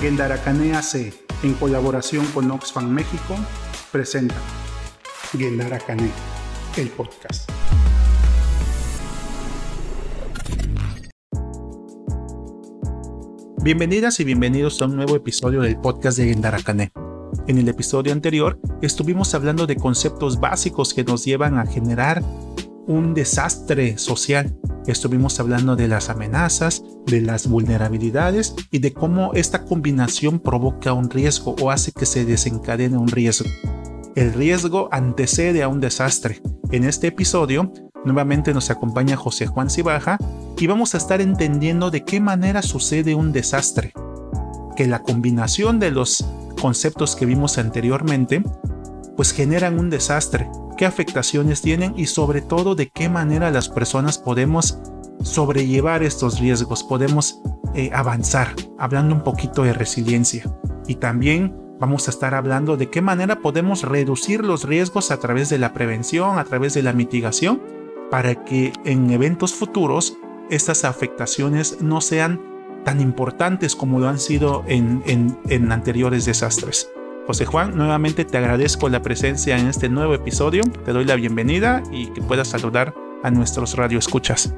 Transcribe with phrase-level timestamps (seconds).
[0.00, 3.36] Gendaracane AC, en colaboración con Oxfam México,
[3.92, 4.34] presenta
[5.36, 6.10] Gendaracane,
[6.78, 7.50] el podcast.
[13.62, 16.92] Bienvenidas y bienvenidos a un nuevo episodio del podcast de Gendaracane.
[17.46, 22.22] En el episodio anterior estuvimos hablando de conceptos básicos que nos llevan a generar
[22.86, 24.56] un desastre social
[24.90, 31.08] Estuvimos hablando de las amenazas, de las vulnerabilidades y de cómo esta combinación provoca un
[31.08, 33.48] riesgo o hace que se desencadene un riesgo.
[34.16, 36.42] El riesgo antecede a un desastre.
[36.72, 37.72] En este episodio,
[38.04, 40.18] nuevamente nos acompaña José Juan Cibaja
[40.58, 43.92] y vamos a estar entendiendo de qué manera sucede un desastre.
[44.74, 46.24] Que la combinación de los
[46.60, 48.42] conceptos que vimos anteriormente,
[49.16, 50.48] pues generan un desastre
[50.80, 54.78] qué afectaciones tienen y sobre todo de qué manera las personas podemos
[55.22, 57.42] sobrellevar estos riesgos, podemos
[57.74, 60.42] eh, avanzar, hablando un poquito de resiliencia.
[60.88, 65.50] Y también vamos a estar hablando de qué manera podemos reducir los riesgos a través
[65.50, 67.60] de la prevención, a través de la mitigación,
[68.10, 70.16] para que en eventos futuros
[70.48, 72.40] estas afectaciones no sean
[72.86, 76.90] tan importantes como lo han sido en, en anteriores desastres.
[77.26, 80.62] José Juan, nuevamente te agradezco la presencia en este nuevo episodio.
[80.84, 84.54] Te doy la bienvenida y que puedas saludar a nuestros radioescuchas.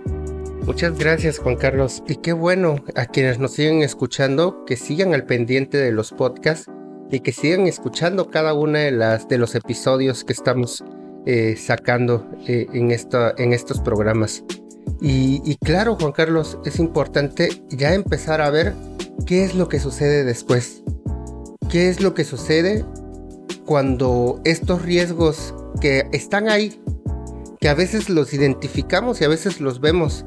[0.64, 5.26] Muchas gracias Juan Carlos y qué bueno a quienes nos siguen escuchando que sigan al
[5.26, 6.70] pendiente de los podcasts
[7.10, 10.84] y que sigan escuchando cada una de de los episodios que estamos
[11.26, 14.44] eh, sacando eh, en, en estos programas.
[15.00, 18.72] Y, y claro Juan Carlos es importante ya empezar a ver
[19.26, 20.84] qué es lo que sucede después
[21.72, 22.84] qué es lo que sucede
[23.64, 26.78] cuando estos riesgos que están ahí,
[27.60, 30.22] que a veces los identificamos y a veces los vemos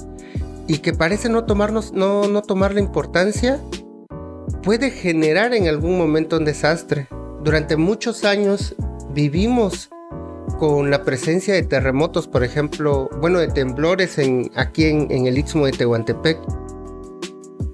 [0.68, 3.62] y que parece no tomarnos no, no tomar la importancia,
[4.64, 7.08] puede generar en algún momento un desastre.
[7.44, 8.74] Durante muchos años
[9.14, 9.92] vivimos
[10.58, 15.38] con la presencia de terremotos, por ejemplo, bueno, de temblores en, aquí en, en el
[15.38, 16.40] Istmo de Tehuantepec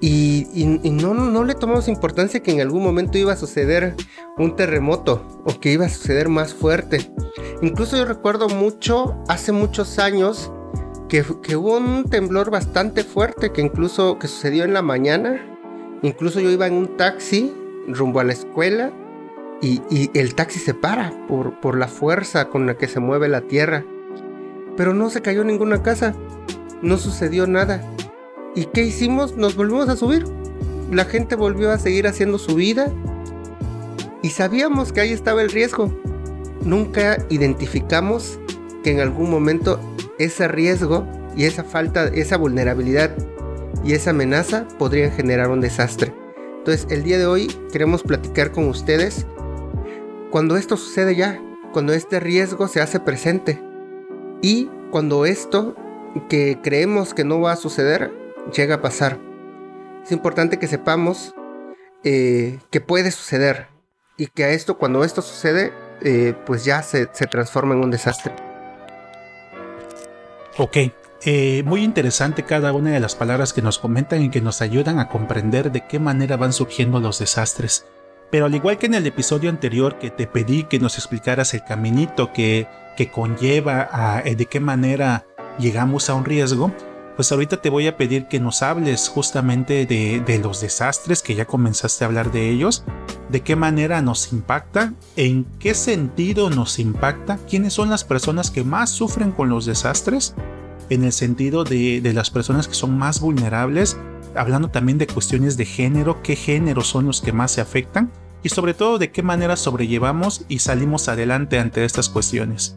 [0.04, 3.96] y, no, no le tomamos importancia que en algún momento iba a suceder
[4.36, 7.12] un terremoto o que iba a suceder más fuerte.
[7.62, 10.52] Incluso yo recuerdo mucho, hace muchos años,
[11.08, 11.24] que,
[11.56, 15.46] hubo un temblor bastante fuerte que incluso que sucedió en la mañana.
[16.02, 17.54] Incluso yo iba en un taxi
[17.88, 18.92] rumbo a la escuela
[19.62, 19.82] y,
[20.18, 23.86] el taxi se para por, por la fuerza con la que se mueve la tierra.
[24.78, 26.16] Pero no se cayó ninguna casa,
[26.82, 27.84] no sucedió nada.
[28.54, 29.38] ¿Y qué hicimos?
[29.38, 30.26] Nos volvimos a subir.
[30.92, 32.92] La gente volvió a seguir haciendo su vida.
[34.22, 35.92] Y sabíamos que ahí estaba el riesgo.
[36.64, 38.40] Nunca identificamos
[38.84, 39.80] que en algún momento
[40.20, 43.12] ese riesgo y esa falta, esa vulnerabilidad
[43.84, 46.14] y esa amenaza podrían generar un desastre.
[46.58, 49.26] Entonces el día de hoy queremos platicar con ustedes
[50.30, 51.42] cuando esto sucede ya,
[51.74, 53.60] cuando este riesgo se hace presente
[54.42, 55.76] y cuando esto
[56.30, 58.21] que creemos que no va a suceder
[58.56, 59.20] llega a pasar.
[60.04, 61.34] Es importante que sepamos
[62.04, 63.68] eh, que puede suceder
[64.18, 65.72] y que a esto, cuando esto sucede,
[66.02, 68.34] eh, pues ya se, transforma en un desastre.
[70.58, 70.78] Ok,
[71.24, 75.00] eh, muy interesante cada una de las palabras que nos comentan y que nos ayudan
[75.00, 77.86] a comprender de qué manera van surgiendo los desastres.
[78.32, 81.64] Pero al igual que en el episodio anterior que te pedí que nos explicaras el
[81.64, 85.26] caminito que, que conlleva a de qué manera
[85.60, 86.72] llegamos a un riesgo,
[87.16, 91.46] pues ahorita te voy a pedir que nos hables justamente de, los desastres, que ya
[91.46, 92.84] comenzaste a hablar de ellos,
[93.30, 98.64] de qué manera nos impacta, en qué sentido nos impacta, quiénes son las personas que
[98.64, 100.36] más sufren con los desastres,
[100.90, 103.98] en el sentido de, de las personas que son más vulnerables,
[104.36, 108.12] hablando también de cuestiones de género, qué géneros son los que más se afectan
[108.44, 112.76] y sobre todo de qué manera sobrellevamos y salimos adelante ante estas cuestiones.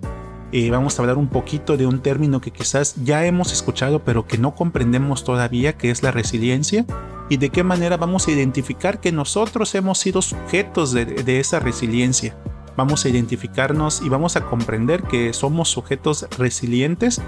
[0.70, 4.38] Vamos a hablar un poquito de un término que quizás ya hemos escuchado pero que
[4.38, 6.86] no comprendemos todavía, que es la resiliencia,
[7.28, 12.36] y de qué manera vamos a identificar que nosotros hemos sido sujetos de, esa resiliencia.
[12.76, 17.20] Vamos a identificarnos y vamos a comprender que somos sujetos resilientes,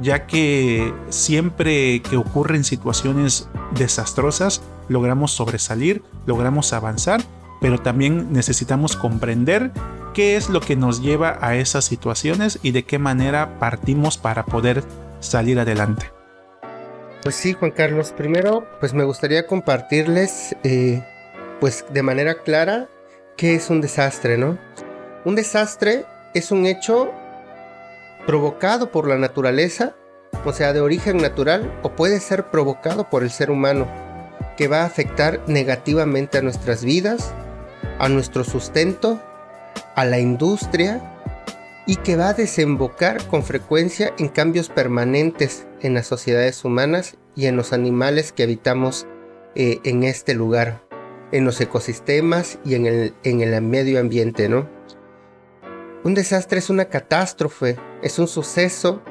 [0.00, 7.22] ya que siempre que ocurren situaciones desastrosas, logramos sobresalir, logramos avanzar,
[7.64, 9.70] pero también necesitamos comprender
[10.12, 14.44] qué es lo que nos lleva a esas situaciones y de qué manera partimos para
[14.44, 14.82] poder
[15.20, 16.10] salir adelante.
[17.22, 21.02] Pues sí, Juan Carlos, primero pues me gustaría compartirles eh,
[21.58, 22.86] pues de manera clara
[23.38, 24.58] qué es un desastre, ¿no?
[25.24, 27.12] Un desastre es un hecho
[28.26, 29.94] provocado por la naturaleza,
[30.44, 33.88] o sea, de origen natural, o puede ser provocado por el ser humano.
[34.58, 37.34] que va a afectar negativamente a nuestras vidas,
[37.98, 39.20] a nuestro sustento,
[39.94, 41.10] a la industria
[41.86, 47.46] y que va a desembocar con frecuencia en cambios permanentes en las sociedades humanas y
[47.46, 49.06] en los animales que habitamos
[49.54, 50.82] eh, en este lugar,
[51.32, 54.68] en los ecosistemas y en el, en el medio ambiente, ¿no?
[56.04, 59.02] Un desastre es una catástrofe, es un suceso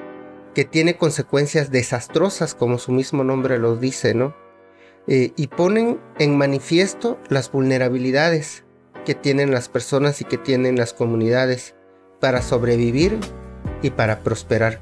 [0.54, 4.36] que tiene consecuencias desastrosas, como su mismo nombre lo dice, ¿no?
[5.08, 8.63] Eh, y ponen en manifiesto las vulnerabilidades
[9.04, 11.76] que tienen las personas y que tienen las comunidades
[12.20, 13.20] para sobrevivir
[13.82, 14.80] y para prosperar.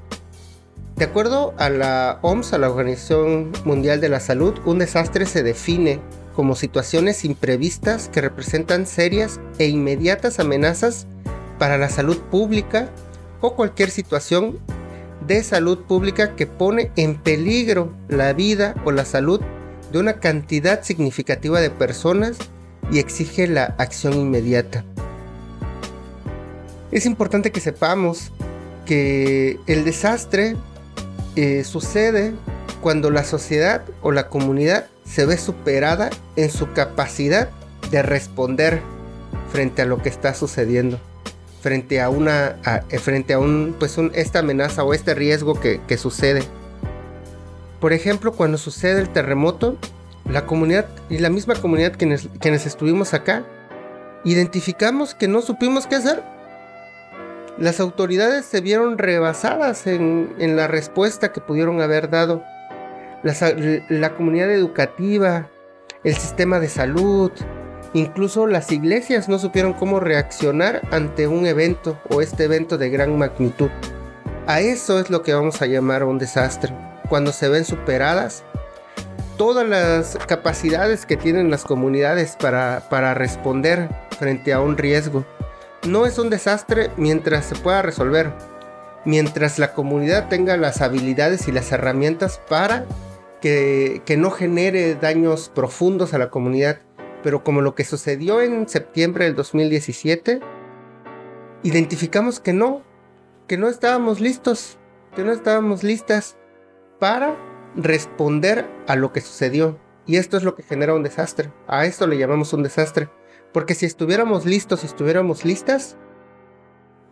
[0.95, 5.41] De acuerdo a la OMS, a la Organización Mundial de la Salud, un desastre se
[5.41, 5.99] define
[6.35, 11.07] como situaciones imprevistas que representan serias e inmediatas amenazas
[11.57, 12.89] para la salud pública
[13.41, 14.59] o cualquier situación
[15.25, 19.41] de salud pública que pone en peligro la vida o la salud
[19.91, 22.37] de una cantidad significativa de personas
[22.91, 24.83] y exige la acción inmediata.
[26.91, 28.31] Es importante que sepamos
[28.85, 30.55] que el desastre
[31.35, 32.33] eh, sucede
[32.81, 37.49] cuando la sociedad o la comunidad se ve superada en su capacidad
[37.91, 38.81] de responder
[39.51, 40.99] frente a lo que está sucediendo,
[41.61, 42.57] frente a una,
[42.89, 46.43] eh, frente a un, pues esta amenaza o este riesgo que sucede.
[47.79, 49.77] Por ejemplo, cuando sucede el terremoto,
[50.31, 53.43] la comunidad y la misma comunidad quienes, quienes estuvimos acá,
[54.23, 56.23] identificamos que no supimos qué hacer.
[57.57, 62.43] Las autoridades se vieron rebasadas en, la respuesta que pudieron haber dado.
[63.23, 65.49] la comunidad educativa,
[66.03, 67.31] el sistema de salud,
[67.93, 73.17] incluso las iglesias no supieron cómo reaccionar ante un evento o este evento de gran
[73.17, 73.69] magnitud.
[74.47, 76.73] A eso es lo que vamos a llamar un desastre,
[77.09, 78.43] cuando se ven superadas
[79.37, 85.25] todas las capacidades que tienen las comunidades para, para responder frente a un riesgo.
[85.87, 88.31] No es un desastre mientras se pueda resolver,
[89.05, 92.85] mientras la comunidad tenga las habilidades y las herramientas para
[93.41, 96.79] que, que, no genere daños profundos a la comunidad.
[97.23, 100.39] Pero como lo que sucedió en septiembre del 2017,
[101.63, 102.83] identificamos que no,
[103.47, 104.77] que no estábamos listos,
[105.15, 106.37] que no estábamos listas
[106.99, 107.35] para
[107.75, 109.79] responder a lo que sucedió.
[110.05, 111.51] Y esto es lo que genera un desastre.
[111.67, 113.09] A esto le llamamos un desastre.
[113.53, 115.97] Porque si estuviéramos listos, si estuviéramos listas,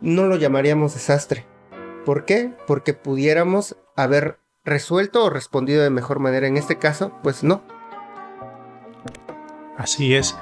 [0.02, 1.46] no lo llamaríamos desastre.
[2.06, 2.54] ¿Por qué?
[2.66, 6.48] Porque pudiéramos haber resuelto o respondido de mejor manera.
[6.48, 7.62] En este caso, pues no.
[9.78, 10.36] Así es.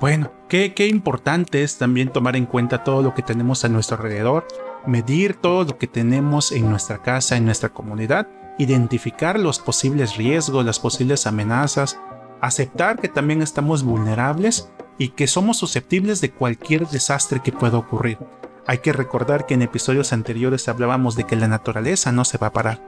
[0.00, 3.96] Bueno, qué, qué importante es también tomar en cuenta todo lo que tenemos a nuestro
[3.96, 4.46] alrededor,
[4.86, 10.64] medir todo lo que tenemos en nuestra casa, en nuestra comunidad identificar los posibles riesgos,
[10.64, 11.98] las posibles amenazas,
[12.40, 18.18] aceptar que también estamos vulnerables y que somos susceptibles de cualquier desastre que pueda ocurrir.
[18.66, 22.48] Hay que recordar que en episodios anteriores hablábamos de que la naturaleza no se va
[22.48, 22.80] a parar,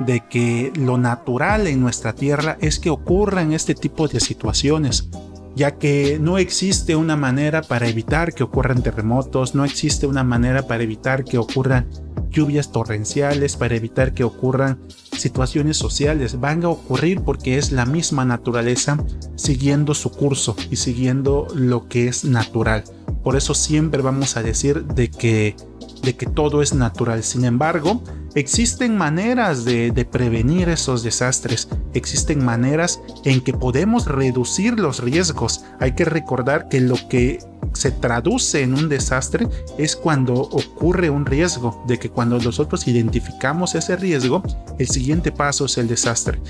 [0.00, 5.08] de que lo natural en nuestra tierra es que ocurran este tipo de situaciones,
[5.56, 10.66] ya que no existe una manera para evitar que ocurran terremotos, no existe una manera
[10.66, 11.88] para evitar que ocurran
[12.34, 14.78] lluvias torrenciales, para evitar que ocurran
[15.16, 16.40] situaciones sociales.
[16.40, 18.98] Van a ocurrir porque es la misma naturaleza
[19.36, 22.84] siguiendo su curso y siguiendo lo que es natural.
[23.22, 25.56] Por eso siempre vamos a decir de que,
[26.04, 27.22] de que todo es natural.
[27.22, 28.02] Sin embargo,
[28.34, 31.68] existen maneras de, prevenir esos desastres.
[31.94, 35.64] Existen maneras en que podemos reducir los riesgos.
[35.80, 37.38] Hay que recordar que lo que
[37.72, 43.74] se traduce en un desastre es cuando ocurre un riesgo, de que cuando nosotros identificamos
[43.74, 44.42] ese riesgo,
[44.78, 46.40] el siguiente paso es el desastre.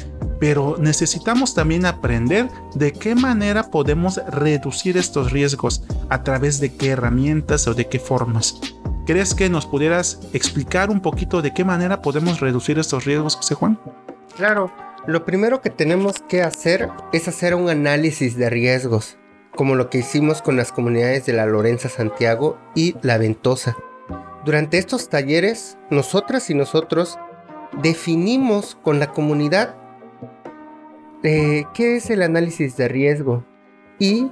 [0.40, 6.88] Pero necesitamos también aprender de qué manera podemos reducir estos riesgos, a través de qué
[6.88, 8.60] herramientas o de qué formas.
[9.06, 13.54] ¿Crees que nos pudieras explicar un poquito de qué manera podemos reducir estos riesgos, José
[13.54, 13.78] Juan?
[14.36, 14.72] Claro,
[15.06, 19.18] lo primero que tenemos que hacer es hacer un análisis de riesgos
[19.54, 23.76] como lo que hicimos con las comunidades de la Lorenza Santiago y La Ventosa.
[24.44, 27.18] Durante estos talleres, nosotras y nosotros
[27.82, 29.76] definimos con la comunidad
[31.22, 33.44] eh, qué es el análisis de riesgo
[33.98, 34.30] y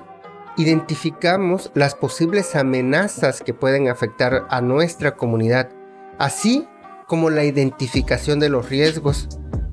[0.56, 5.70] identificamos las posibles amenazas que pueden afectar a nuestra comunidad,
[6.18, 6.66] así
[7.06, 9.28] como la identificación de los riesgos,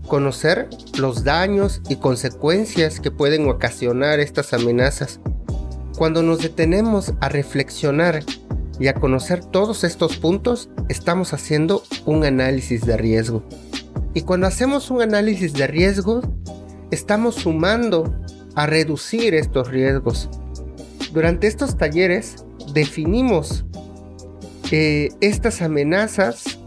[0.07, 5.19] conocer los daños y consecuencias que pueden ocasionar estas amenazas
[5.99, 8.23] cuando nos detenemos a reflexionar
[8.79, 13.43] y a conocer todos estos puntos, estamos haciendo un análisis de riesgo.
[14.13, 16.21] Y cuando hacemos un análisis de riesgo,
[16.89, 18.15] estamos sumando
[18.55, 20.29] a reducir estos riesgos.
[21.11, 23.65] Durante estos talleres definimos
[24.71, 26.59] eh, estas amenazas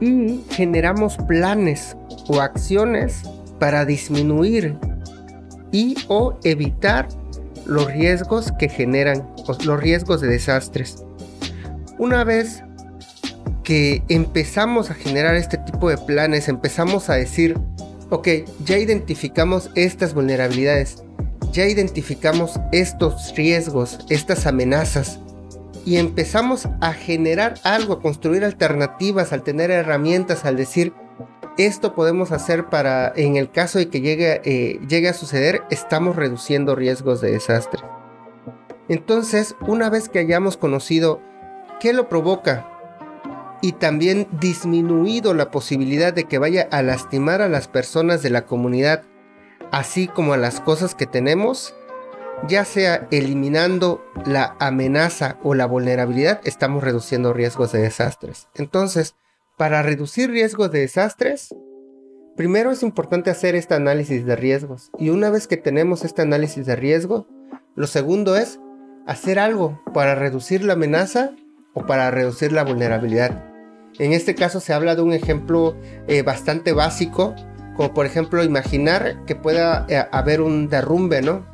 [0.00, 1.96] y generamos planes
[2.28, 3.22] o acciones
[3.58, 4.76] para disminuir
[5.70, 7.08] y o evitar
[7.64, 9.26] los riesgos que generan
[9.64, 11.04] los riesgos de desastres.
[11.98, 12.62] Una vez
[13.62, 17.56] que empezamos a generar este tipo de planes, empezamos a decir,
[18.10, 18.28] ok,
[18.64, 21.04] ya identificamos estas vulnerabilidades,
[21.52, 25.20] ya identificamos estos riesgos, estas amenazas,
[25.84, 30.92] y empezamos a generar algo, a construir alternativas, al tener herramientas, al decir,
[31.58, 36.16] esto podemos hacer para, en el caso de que llegue, eh, llegue a suceder, estamos
[36.16, 37.82] reduciendo riesgos de desastre.
[38.88, 41.20] Entonces, una vez que hayamos conocido
[41.80, 42.68] qué lo provoca
[43.60, 48.46] y también disminuido la posibilidad de que vaya a lastimar a las personas de la
[48.46, 49.02] comunidad,
[49.72, 51.74] así como a las cosas que tenemos,
[52.46, 58.48] ya sea eliminando la amenaza o la vulnerabilidad, estamos reduciendo riesgos de desastres.
[58.54, 59.16] Entonces,
[59.56, 61.54] para reducir riesgos de desastres,
[62.36, 64.90] primero es importante hacer este análisis de riesgos.
[64.98, 67.26] Y una vez que tenemos este análisis de riesgo,
[67.74, 68.60] lo segundo es
[69.06, 71.34] hacer algo para reducir la amenaza
[71.74, 73.44] o para reducir la vulnerabilidad.
[73.98, 75.76] En este caso se habla de un ejemplo
[76.08, 77.34] eh, bastante básico,
[77.76, 81.46] como por ejemplo imaginar que pueda eh, haber un derrumbe, ¿no?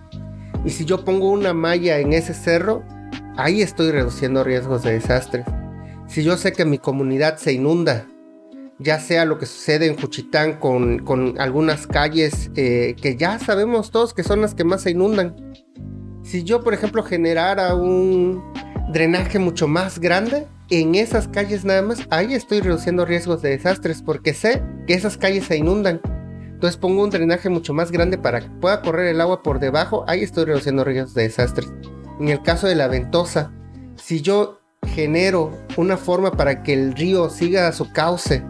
[0.64, 2.82] Y si yo pongo una malla en ese cerro,
[3.36, 5.44] ahí estoy reduciendo riesgos de desastres
[6.08, 8.06] si yo sé que mi comunidad se inunda,
[8.78, 14.14] ya sea lo que sucede en Juchitán con, algunas calles eh, que ya sabemos todos
[14.14, 15.36] que son las que más se inundan.
[16.22, 18.42] Si yo, por ejemplo, generara un
[18.90, 24.02] drenaje mucho más grande, en esas calles nada más, ahí estoy reduciendo riesgos de desastres
[24.02, 26.00] porque sé que esas calles se inundan.
[26.42, 30.04] Entonces pongo un drenaje mucho más grande para que pueda correr el agua por debajo,
[30.08, 31.68] ahí estoy reduciendo riesgos de desastres.
[32.20, 33.52] En el caso de la ventosa,
[33.96, 38.42] si yo genero una forma para que el río siga su cauce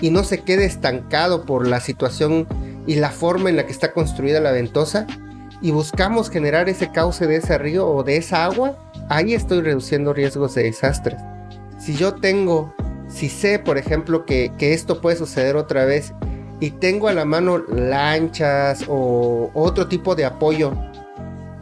[0.00, 2.46] y no se quede estancado por la situación
[2.86, 5.06] y la forma en la que está construida la ventosa
[5.62, 8.78] y buscamos generar ese cauce de ese río o de esa agua,
[9.08, 11.20] ahí estoy reduciendo riesgos de desastres.
[11.80, 12.74] Si yo tengo,
[13.08, 16.12] si sé por ejemplo que, esto puede suceder otra vez
[16.60, 20.74] y tengo a la mano lanchas o otro tipo de apoyo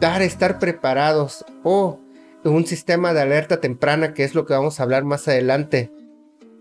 [0.01, 2.01] para estar preparados o
[2.43, 5.89] un sistema de alerta temprana, que es lo que vamos a hablar más adelante,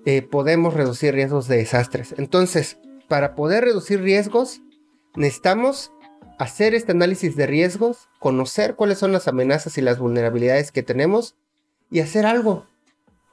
[0.07, 2.15] eh, podemos reducir riesgos de desastres.
[2.17, 4.61] Entonces, para poder reducir riesgos,
[5.17, 5.91] necesitamos
[6.39, 11.35] hacer este análisis de riesgos, conocer cuáles son las amenazas y las vulnerabilidades que tenemos
[11.91, 12.68] y hacer algo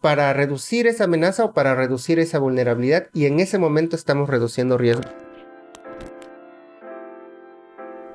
[0.05, 4.77] para reducir esa amenaza o para reducir esa vulnerabilidad y en ese momento estamos reduciendo
[4.77, 5.07] riesgos.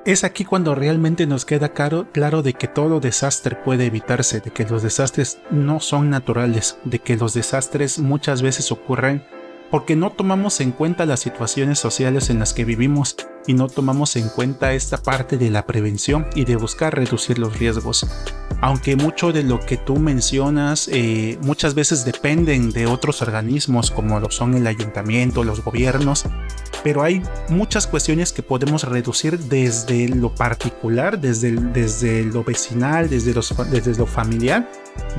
[0.05, 4.51] Es aquí cuando realmente nos queda claro, claro de que todo desastre puede evitarse, de
[4.51, 9.25] que los desastres no son naturales, de que los desastres muchas veces ocurren
[9.69, 13.17] porque no tomamos en cuenta las situaciones sociales en las que vivimos
[13.47, 17.57] y no tomamos en cuenta esta parte de la prevención y de buscar reducir los
[17.57, 18.05] riesgos.
[18.61, 24.19] Aunque mucho de lo que tú mencionas eh, muchas veces dependen de otros organismos como
[24.19, 26.25] lo son el ayuntamiento, los gobiernos,
[26.83, 33.33] pero hay muchas cuestiones que podemos reducir desde lo particular, desde, desde lo vecinal, desde,
[33.69, 34.69] desde lo familiar,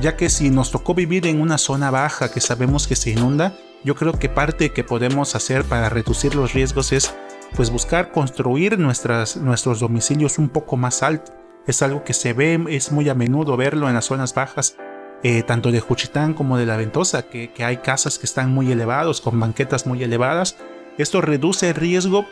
[0.01, 3.57] ya que si nos tocó vivir en una zona baja que sabemos que se inunda,
[3.83, 7.13] yo creo que parte que podemos hacer para reducir los riesgos es
[7.55, 11.33] pues buscar construir nuestras, nuestros domicilios un poco más altos.
[11.67, 14.75] Es algo que se ve, es muy a menudo verlo en las zonas bajas,
[15.23, 18.71] eh, tanto de Juchitán como de La Ventosa, que, que hay casas que están muy
[18.71, 20.57] elevados, con banquetas muy elevadas,
[20.97, 22.27] esto reduce el riesgo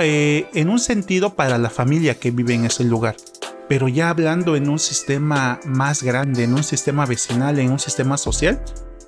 [0.00, 3.16] eh, en un sentido para la familia que vive en ese lugar.
[3.68, 8.16] Pero ya hablando en un sistema más grande, en un sistema vecinal, en un sistema
[8.16, 8.62] social,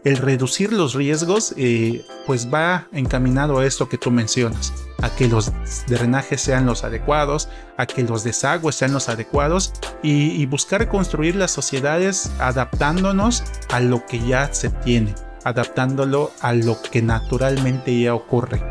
[0.09, 4.73] el reducir los riesgos eh, pues va encaminado a esto que tú mencionas,
[5.03, 5.53] a que los
[5.87, 11.50] drenajes sean los adecuados, a que los desagües sean los adecuados y, buscar construir las
[11.50, 18.62] sociedades adaptándonos a lo que ya se tiene adaptándolo a lo que naturalmente ya ocurre,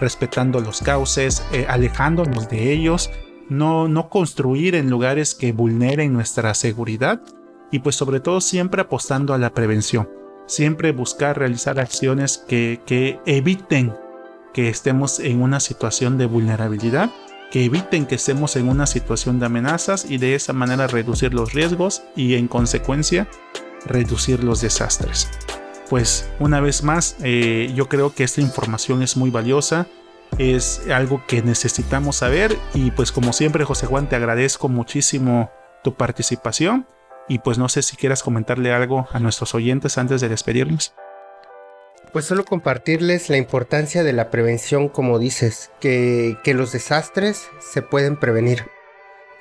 [0.00, 3.10] respetando los cauces, eh, alejándonos de ellos,
[3.48, 7.20] no, no construir en lugares que vulneren nuestra seguridad
[7.70, 10.08] y pues sobre todo siempre apostando a la prevención,
[10.50, 13.94] siempre buscar realizar acciones que, que eviten
[14.52, 17.10] que estemos en una situación de vulnerabilidad,
[17.50, 21.52] que eviten que estemos en una situación de amenazas y de esa manera reducir los
[21.52, 23.28] riesgos y en consecuencia
[23.86, 25.28] reducir los desastres
[25.90, 29.88] pues una vez más eh, yo creo que esta información es muy valiosa.
[30.38, 35.50] es algo que necesitamos saber y pues como siempre José Juan te agradezco muchísimo
[35.82, 36.86] tu participación
[37.30, 40.94] y pues no sé si quieras comentarle algo a nuestros oyentes antes de despedirnos.
[42.12, 47.82] Pues solo compartirles la importancia de la prevención, como dices, que, que los desastres se
[47.82, 48.66] pueden prevenir,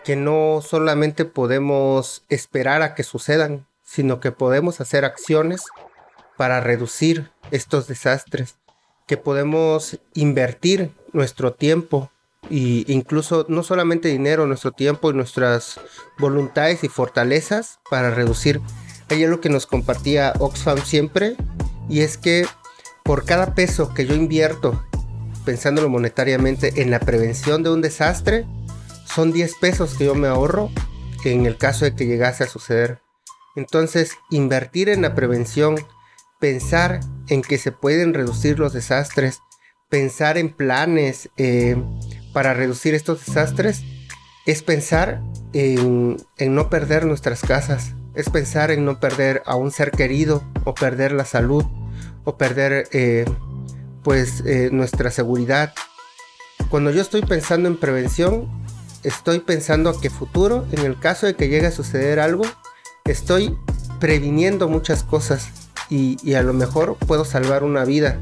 [0.04, 5.64] que no solamente podemos esperar a que sucedan, sino que podemos hacer acciones
[6.38, 8.60] para reducir estos desastres,
[9.08, 12.12] que podemos invertir nuestro tiempo
[12.50, 15.80] e incluso no solamente dinero, nuestro tiempo y nuestras
[16.18, 18.62] voluntades y fortalezas para reducir.
[19.10, 21.36] Es lo que nos compartía Oxfam siempre
[21.90, 22.46] y es que
[23.04, 24.84] por cada peso que yo invierto,
[25.46, 28.46] pensándolo monetariamente, en la prevención de un desastre,
[29.06, 30.70] son 10 pesos que yo me ahorro
[31.26, 33.02] en el caso de que llegase a suceder.
[33.56, 35.76] Entonces, invertir en la prevención
[36.40, 39.40] pensar en que se pueden reducir los desastres,
[39.90, 41.76] pensar en planes eh,
[42.34, 43.84] para reducir estos desastres,
[44.46, 45.22] es pensar
[45.54, 50.74] en, no perder nuestras casas, es pensar en no perder a un ser querido o
[50.74, 51.66] perder la salud
[52.24, 53.26] o perder eh,
[54.04, 55.74] pues eh, nuestra seguridad.
[56.70, 58.48] Cuando yo estoy pensando en prevención,
[59.04, 62.44] estoy pensando a que futuro, en el caso de que llegue a suceder algo,
[63.06, 63.58] estoy
[64.00, 65.50] previniendo muchas cosas
[65.90, 68.20] y, a lo mejor puedo salvar una vida,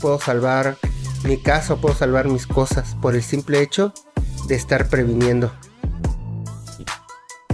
[0.00, 0.76] puedo salvar
[1.24, 3.92] mi casa, puedo salvar mis cosas por el simple hecho
[4.46, 5.52] de estar previniendo.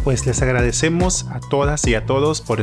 [0.04, 2.62] Pues les agradecemos a todas y a todos por,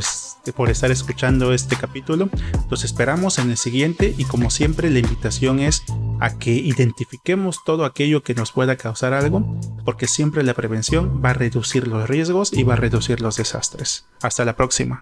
[0.55, 2.29] por estar escuchando este capítulo.
[2.69, 5.83] Los esperamos en el siguiente y como siempre la invitación es
[6.21, 11.31] a que identifiquemos todo aquello que nos pueda causar algo, porque siempre la prevención va
[11.31, 14.05] a reducir los riesgos y va a reducir los desastres.
[14.21, 15.01] Hasta la próxima.